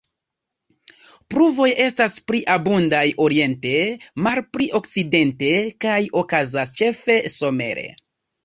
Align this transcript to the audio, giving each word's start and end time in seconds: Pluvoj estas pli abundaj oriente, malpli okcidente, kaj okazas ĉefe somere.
Pluvoj 1.33 1.67
estas 1.83 2.15
pli 2.31 2.39
abundaj 2.53 3.03
oriente, 3.27 3.75
malpli 4.29 4.69
okcidente, 4.81 5.53
kaj 5.87 5.99
okazas 6.23 6.77
ĉefe 6.81 7.21
somere. 7.37 7.87